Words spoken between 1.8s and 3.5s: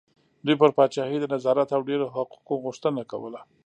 ډېرو حقوقو غوښتنه کوله.